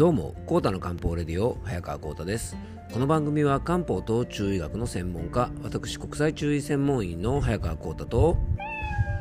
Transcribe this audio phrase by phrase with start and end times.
[0.00, 2.56] どうも、コータの漢方レディオ、早川コータです。
[2.90, 8.38] この番組は漢方と中医学の専門家、私、国際中医専門員の早川コータと、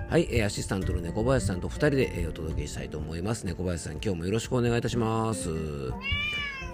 [0.10, 3.46] はい、えーアシスタントの猫林さんと2人で、えーお届けしたいと思います。
[3.46, 5.50] 猫林さん、今日もよろしくお願いいたします。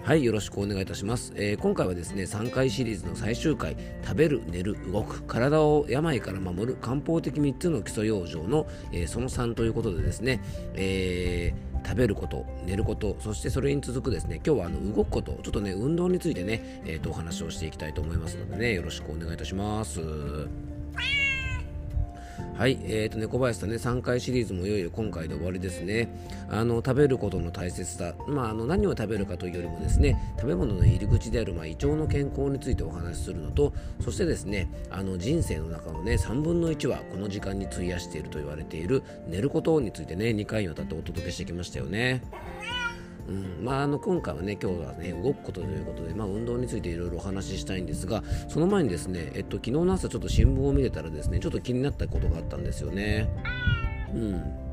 [0.04, 1.32] はい、よろしくお願いいたします。
[1.34, 10.40] えー今回はですね、3回シリーズの最終回、食べる、寝る、動く、体を病から守る漢方的3つの基礎養生の、えーその3ということでですね、
[10.74, 20.00] えー食べること、寝ること、そしてそれに続くですね、今日はあの動くこと、ちょっとね、運動についてね、えーとお話をしていきたいと思いますのでね、よろしくお願いいたします。
[22.58, 26.08] はい、えーと猫林さんね、3回シリーズもいよいよ今回で終わりですね。
[26.48, 42.22] あの食べることの大切さ、まあ、あの何を食べるかというよりもですね、食べ物の入り口である、まあ、胃腸の健康についてお話しするのと、そしてですね、あの人生の中のね、3分の1はこの時間に費やしていると言われている寝ることについてね、2回にわたってお届けしてきましたよね。
[43.28, 53.28] うんまあ、あの今回はね今日はね動くことということで、まあ、運動についていろいろお話ししたいんですがその前にですね、えっと、昨日の朝ちょっと新聞を見てたらですねちょっと気になったことがあったんですよね。
[54.14, 54.66] うん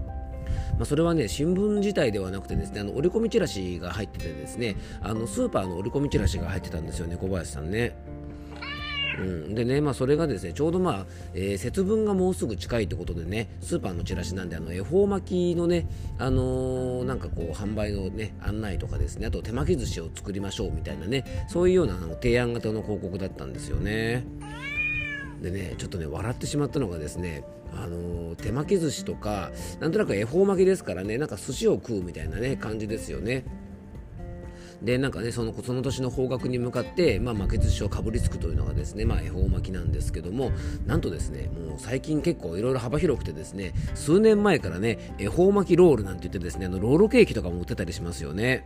[0.77, 7.95] まあ、それはね新聞自体ではなくてですねあの折り込みチラシが入っててですねあのスーパーの折り込みチラシが入ってたんですよね小林さんね。
[9.23, 24.25] うん、でね、まあ、それがですねちょうど、まあえー節分がもうすぐ近いってことでねスーパーのチラシなんであの恵方巻きのね、あのーなんかこう販売の、ね、案内とかですねあと手巻き寿司を作りましょうみたいなねそういうようなあの提案型の広告だったんですよね。
[25.41, 27.43] でねちょっとね笑ってしまったのがですね
[27.75, 33.45] あのー手巻き寿司とかなんとなく恵方巻きですからねなんか寿司を食うみたいなね感じですよね。
[34.83, 40.51] でなんかねそのその年の方角に向かって、まあ、負けずしをかぶりつくというのがですね、まあ、恵方巻きなんですけども
[40.85, 48.65] なんとですねもう最近結構いろいろ幅広くてですね数年前からね恵方巻きロールなんて言ってですねあのロールケーキとかも売ってたりしますよね。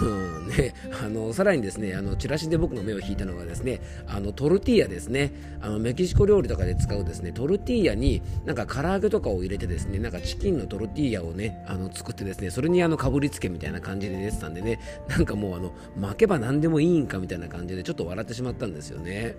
[0.00, 14.78] うね、あのさらにですねあのチラシで僕の目を引いたのがですねあのトルティーヤですねあのメキシコ料理とかで使うですねトルティーヤになんか唐揚げとかを入れてですねなんかチキンのトルティーヤをねあの作ってですねそれにあのかぶりつけみたいな感じで出てたんでね
[15.08, 15.72] なんかもうあの
[16.08, 19.34] 負けば何でもいいんかみたいな感じでちょっと笑ってしまったんですよね。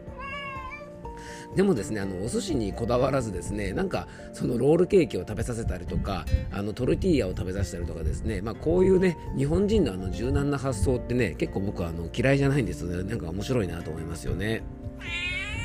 [1.55, 14.63] でもですねあのお寿司にこだわらずですねなんかそのロールケーキを食べさせたりとかあのトルティーヤを食べさせたりとかですね、まあ、こういうね日本人のあの柔軟な発想ってね結構僕はあの嫌いじゃないんですよねなんか面白いなと思いますよね。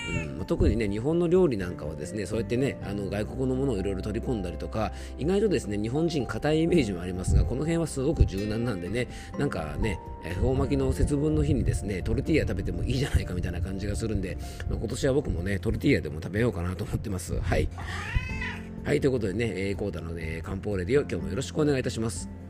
[0.08, 0.44] うん。
[0.46, 9.08] 特にね日本の料理なんかはですねそうやってねあの外国のものをいろいろ取り込んだりとか意外とですね日本人硬いイメージもありますがこの辺はすごく柔軟なんでね
[9.38, 17.38] なんかね恵方巻きの節分の日にですねトルティーヤ食べてもいいじゃないかみたいな感じがするんで、まあ今年は僕もねトルティーヤでも食べようかなと思ってます。
[17.40, 17.68] はい。
[18.84, 22.47] はいということでね、えー、コータのね漢方レディオ今日もよろしくお願いいたします。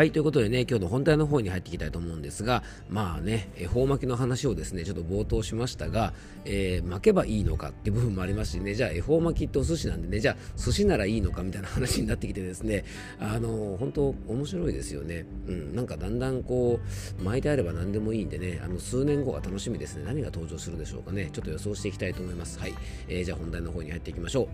[0.00, 6.14] はい、ということでね、今日の本題の方に入っていきたいと思うんですが、まあね、恵方巻きの話をですね、ちょっと冒頭しましたが、
[6.46, 12.86] えー巻けばいいのかっていう部分もありますしね、じゃあ恵方巻きってお寿司なんでね、じゃあ寿司ならいいのかみたいな話になってきてですね、
[13.18, 15.26] あの本当面白いですよね。
[15.46, 16.80] うん、なんかだんだんこ
[17.20, 20.04] う、巻いてあれば何でもいいんでね、あの数年後が楽しみですね。
[20.06, 21.28] 何が登場するでしょうかね。
[21.30, 22.58] ちょっと予想していきたいと思います。
[22.58, 22.74] はい。
[23.06, 24.48] えーじゃあ本題の方に入っていきましょう。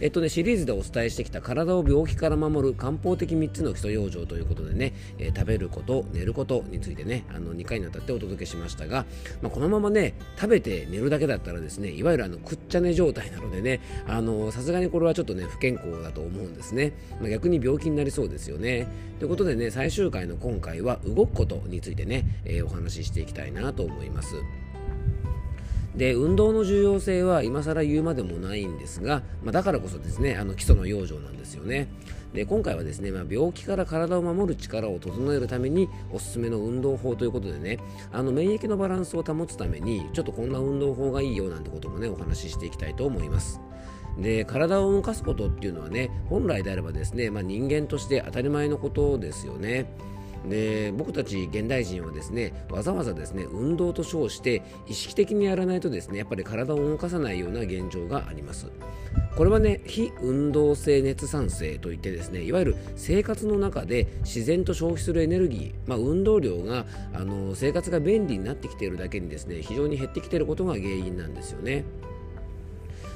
[0.00, 9.06] えっとね、シリーズでお伝えしてきた体を病気から守る漢方的3つの基礎養生ということでね、えー食べること、寝ることについてね、あの2回にわたってお届けしましたが、
[9.40, 16.92] まあ、このままね、食べて寝るだけだったらですね、いわゆるあのくっちゃ寝状態なのでね、あのさすがにこれはちょっとね、不健康だと思うんですね。
[17.20, 18.86] まあ、逆に病気になりそうですよね。
[19.18, 24.36] ということでね、最終回の今回は動くことについてね、えーお話ししていきたいなと思います。
[25.96, 31.88] で運動の重要性は今更言うまでもないんですが、まあ、だからこそですねあの基礎の養生なんですよね
[32.32, 37.78] で今回はですね、まあ、病気から体を守る力を整えるためにおすすめの運動法ということでね
[38.10, 43.60] あの免疫のバランスを保つためにちょっとこんな運動法がいいよなんてこともねお話ししていきたいと思います。
[44.18, 49.86] で体を動かすことっていうのはね本来であればですね、まあ、人間として当たり前のことですよね。
[50.48, 58.66] で僕たち現代人はですねわざわざですね運動と称して意識的にやらないとですねやっぱり体を動かさないような現状があります。
[59.36, 66.84] これはね非運動性熱産生といってですねいわゆる生活の中で自然と消費するエネルギー、まあ、運動量が
[67.14, 71.84] あの生活が便利になってきているだけにですね非常に減ってきていることが原因なんですよね。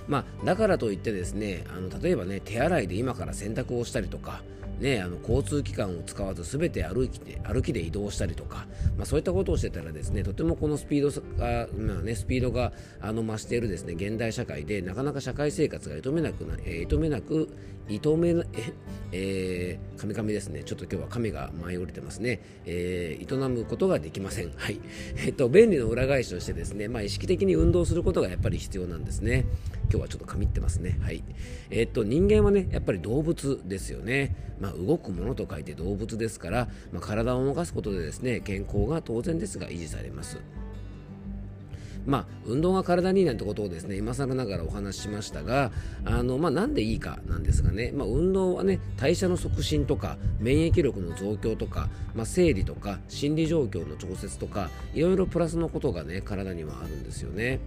[0.09, 4.43] まあ、だからといってですねあの例えばね手洗いで今から洗濯をしたりとか
[4.81, 17.49] ね、あの交通機関を使わず全て歩きで歩きで移動したりとか、まあ、そういったことをしてたらですねとてもこのスピードが、まあね、スピードがあの増しているですね現代社会でなかなか社会生活が営めなくな、えー、営めなく
[17.89, 18.45] 営めな
[19.13, 20.65] えー、神々ですね。
[20.65, 24.51] ちょっと今日は神が舞い降りてますね、えー、営むことができません。
[24.57, 24.81] はい。
[25.25, 29.47] えっと便利の裏返しとしてですねまあ意識的に運動することがやっぱり必要なんですね。
[29.91, 30.99] 今日はちょっと神ってますね。
[31.03, 31.25] はい。
[31.71, 34.55] えっと人間はねやっぱり動物ですよね。
[34.61, 40.39] まあ動くものと書いて動物ですから、まあ、体を動かすことでですね健康が当然ですが維持されます。
[42.07, 45.73] まあ、運動が体にいいなんてことをですね今更ながらお話ししましたが
[46.05, 57.59] あの、まあ、なんでいいかなんですがね、まあ、運動はね代謝の促進とか免疫力の増強とか、まあ、生理とか心理状況の調節とかいろいろプラスのことがね体にはあるんですよね。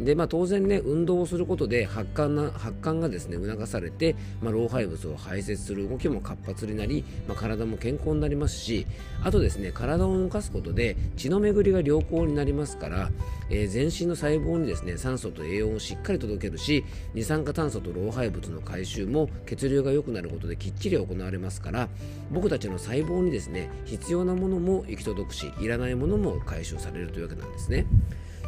[0.00, 8.86] でまあ、当然ね運動をすることで発汗な発汗がですね促されて、まあ、老廃物を排泄する動きも活発になり、まあ、体も健康になりますし
[9.22, 13.10] あとですね体を動かすことで血の巡りが良好になりますから、
[13.50, 21.88] えー、全身の細胞にですね酸素と栄養をしっかり届けるし二酸化炭素と老廃物の回収も血流が良くなることできっちり行われますから
[22.32, 27.86] 僕たちの細胞にですね必要なものも行き届くしいらないものも回収されるというわけなんですね。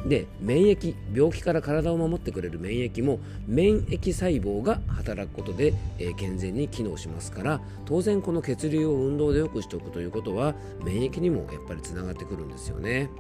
[0.07, 10.55] で免疫病気から体を守ってくれる免疫も免疫細胞が働くことで、えー、健全に機能しますから当然この血流を運動で良くしておくということは
[10.85, 13.11] 免疫にもやっぱりつながってくるんですよね。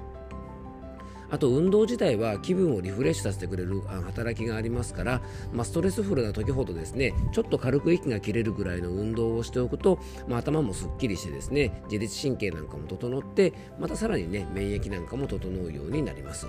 [1.28, 5.22] あと運動自体は気分をリフレッシュさせてくれる働きがありますから、
[5.52, 9.98] まあ、ストレスフルな時ほどですねちょっと軽く息が切れるぐらいの運動をしておくと、
[10.28, 16.46] まあ、頭もすっきりしてですね自律神経なんかも整ってまたさらにね免疫なんかも整うようになります。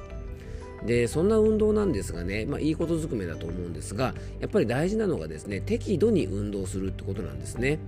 [0.88, 7.80] でそんな運動なんですがね、まあ、いいことずくめだと思うんですがやっぱり大事なのがですね適度に運動するってことなんですね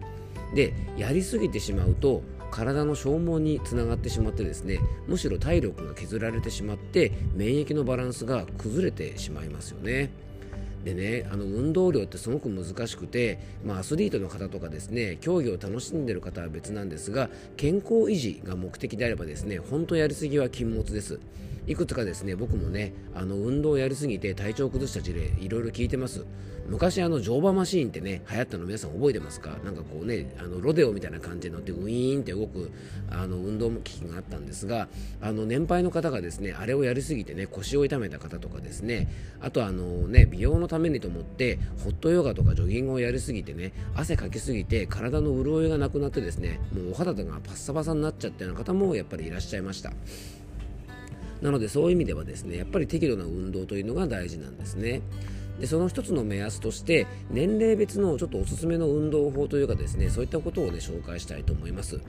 [0.54, 10.12] でやりすぎてしまうと体の消耗につながってしまってですねむしろ体力が削られてしまって免疫のバランスが崩れてしまいますよね。
[10.84, 21.20] でねあの運動量ってすごく難しくて、まあ、アスリートの方とかですね競技を楽しんでる方は別なんですが健康維持が目的であればですね本当やりすぎは禁物です。
[21.68, 26.26] いくつかですね僕もねあの運動をやりすぎて体調を崩した事例いろいろ聞いてます。
[26.68, 29.58] 昔あの乗馬マシーンってね流行ったの皆さん覚えてますか？
[29.64, 32.72] なんかこうねあのロデオみたいな感じに乗ってウィーンって動く
[33.10, 34.88] あの運動機器があったんですが
[35.20, 39.08] あの年配の方がですねあれをやりすぎてね腰を痛めた方とかですね
[39.42, 49.92] あとあのね美容のためにと思ってホットヨガとかジョギングをやりすぎてね汗かきすぎて体の潤いがなくなってですねもうお肌がパッサパサになっちゃったような方もやっぱりいらっしゃいました。
[51.42, 55.02] なのでそういう意味ではですねやっぱり適度な運動というのが大事なんですね。
[55.60, 62.00] でその一つの目安として年齢別のちょっとおすすめの運動法というかですねそういったことをね紹介したいと思います。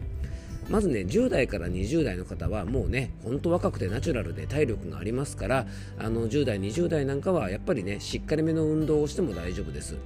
[0.70, 5.67] まずね10代から20代の方はもうねほんと若くてナチュラルで体力がありますから
[5.99, 9.96] あの10代20代なんかはやっぱりねしっかりめの運動をしても大丈夫です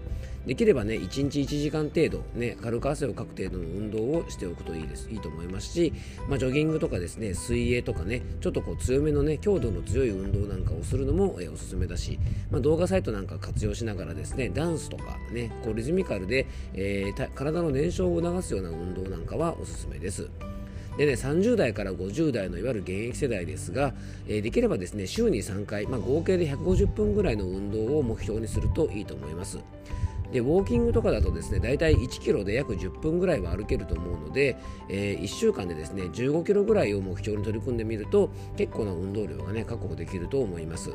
[0.46, 5.93] できればね1日1時間程度ね軽く汗をかく程度の運動をしておくといいですいいと思いますし、
[6.28, 12.19] まあ、ジョギングとかですね水泳とかねちょっとこう強めのね強度の強い運動なんかをするのも、え、おすすめだし、
[12.50, 20.28] まあ、動画サイトなんか活用しながらですねダンスとかねこうリズミカルで、えー、体の燃焼を促すような運動なんかはおすすめです。
[20.96, 23.94] でね、30代から50代のいわゆる現役世代ですが、
[24.29, 29.58] えー、できればですね週に3回、まあ、合計で150分ぐらいの運動を目標にするといいと思います。
[30.32, 34.56] でウォーキングとかだとですね大体1キロで約10分ぐらいは歩けると思うので、
[34.89, 40.91] えー、1週間でですね15キロぐらいを目標に取り組んでみると結構な運動量がね確保できると思います。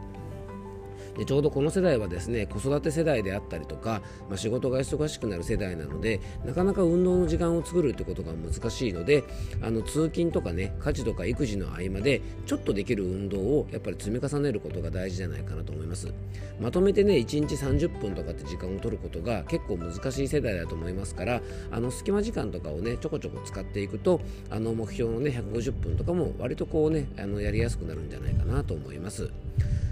[1.19, 9.25] でちょうどこの世代はですね子育て世代であったりとか、まあ、仕事が忙しくなる世代なのでなかなか運動の時間を作るってことが難しいので
[9.61, 16.13] あの通勤とかね家事とか育児の合間でちょっとできる運動をやっぱり積み重ねることが大事じゃないかなと思います。
[16.61, 29.29] まとめてね1日30分とかって時間を取ることが結構難しい世代だと思いますからあの隙間時間とかをねちょこちょこ使っていくとあの目標のね150分とかも割とこうねあのやりやすくなるんじゃないかなと思います。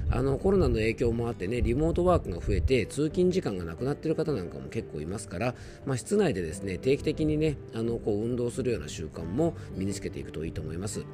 [0.10, 11.06] あのコロナの影響もあってねリモートワークが増えて通勤時間がなくなっている方なんかも結構いますから、まあ、室内でですね定期的にねあのこう運動するような習慣も身につけていくといいと思います。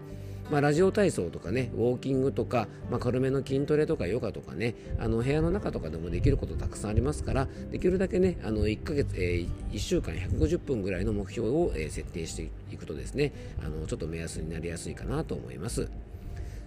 [0.52, 13.34] まあ、ラジオ体操とかねウォーキングとか、まあ、軽めの筋トレとかヨガとかねあの部屋の中とかでもできることたくさんありますからできるだけねあの1ヶ月、えー、1週間150分ぐらいの目標を、えー、設定していくとですね
[13.66, 15.90] あのちょっと目安になりやすいかなと思います。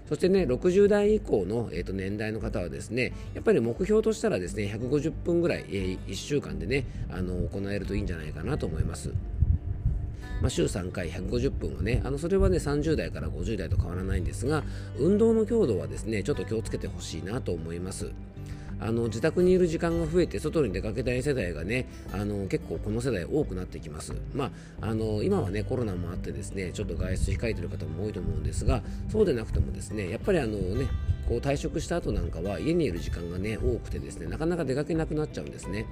[0.08, 9.12] そしてね、60代以降の、えー、と年代の方はですね、やっぱり目標としたらですね、150分ぐらい、えー、1週間でね、あの行えるといいんじゃないかなと思います。
[10.40, 14.64] まあ、週3回150分はねあのそれはね30代から50代と変わらないんですが
[14.98, 18.10] 運動の強度はですねちょっと気をつけてほしいなと思います
[18.80, 30.88] あの自宅にいる時間が増えて外に出かけたい世代がねあの結構この世代多くなってきます、まあ、あの今はねコロナもあってですねちょっと外出控えてる方も多いと思うんですがそうでなくてもですねやっぱりあのね
[31.28, 35.86] こう退職した後なんかは家にいる時間がね多くてですねなかなか出かけなくなっちゃうんですね。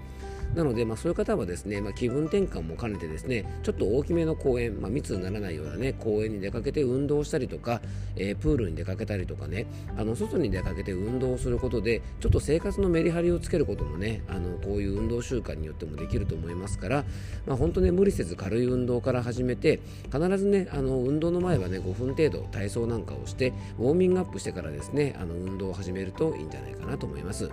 [0.55, 7.81] なので、まあ、そういう方はですね、まあ、気分転換も兼ねてですねちょっと大きめの公園、まあ、密にならないような、ね、公園に出かけて運動したりとか、
[8.17, 17.05] えー、プールに出かけたりとかねあの外に出かけて運動をすることでちょっと生活のメリハリをつけることもねあのこういう運動習慣によってもできると思いますから、
[17.47, 19.81] まあ、本当ね無理せず軽い運動から始めて
[20.13, 27.51] 必ずねあの運動の前はね5分程度体操なんかをしてウォーミングアップしてからですねあの運動を始めるといいんじゃないかなと思います。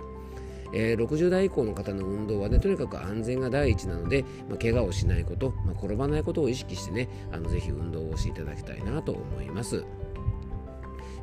[0.72, 9.84] えー、60代以降の方の運動はねとにかく安全が第一なので、まあ、怪我をしないこと、まあ、転ばないことを意識してねあのぜひ運動をしていただきたいなと思います。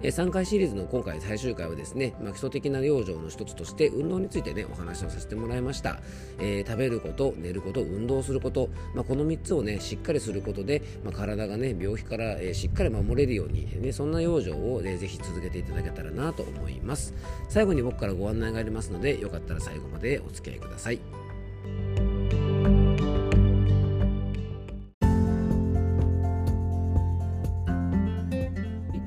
[0.01, 5.99] え3回シリーズの今回最終回はですね、まあ、基礎的な養生の一つとして運動についてねお話をさせてもらいました、
[6.39, 17.13] えー、食べること寝ること運動すること、まあ、この3つをねしっかりすることで、まあ、体がね病気から、え、しっかり守れるように、ね、そんな養生を、ね、ぜひ続けていただけたらなと思います。
[17.49, 21.28] 最後に僕からご案内がありますのでよかったら最後までお付き合いください。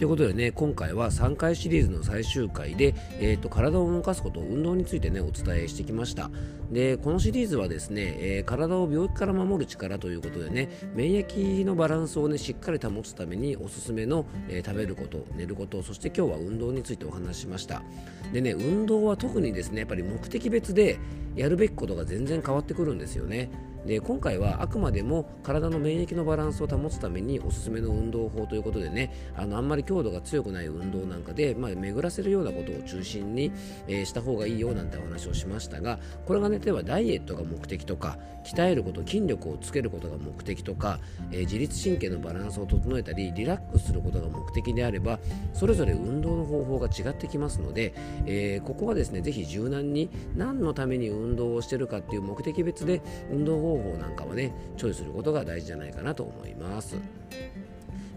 [0.02, 6.28] ということでね、今回は3回シリーズの最終回で、えーと、体を動かすこと、運動についてね、お伝えしてきました。
[6.72, 17.84] で、このシリーズはですね、えー、体を病気から守る力ということでね、免疫のバランスをね、しっかり保つためにおすすめの、えー、食べること、寝ること、そして今日は運動についてお話ししました。
[18.32, 20.98] でね、運動は特にですね、やっぱり目的別で
[21.36, 23.52] やるべきことが全然変わってくるんですよね。
[23.86, 33.50] で今回はあくまでも体の免疫のバランスを保つためにおすすめの運動法ということでねあのあんまり強度が強くない運動なんかで、まあ、巡らせるようなことを中心に、
[33.88, 45.18] えー、した方がいいよなんてお話をしましたがこれがね例えばダイエットが目的とか鍛えること筋力をつけることが目的とか、えー、自律神経のバランスを整えたりリラックスすることが目的であれば
[45.52, 47.94] それぞれ運動の方法が違ってきますので、
[48.26, 56.96] えー、ここはですねぜひ柔軟に何のために運動をしてるかっていう目的別で運動方方法なんかはねチョイスすることが大事じゃないかなと思います。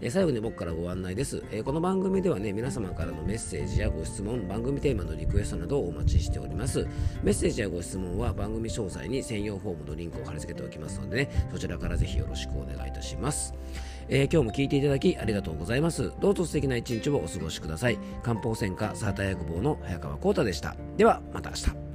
[0.02, 6.86] え最後に僕からご案内です、えこの番組ではね皆様からのメッセージやご質問番組テーマのリクエストなどをお待ちしております
[7.22, 13.54] メッセージやご質問は番組詳細に専用フォームのリンクを貼り付けておきますのでねそちらからぜひよろしくお願いいたします
[14.08, 16.12] えー、今日も聞いていただきありがとうございます。
[16.20, 17.98] どうぞ素敵な一日をお過ごしください。
[18.22, 20.76] 漢方専科サーター薬房の早川幸太でした。
[20.96, 21.85] では、また明日。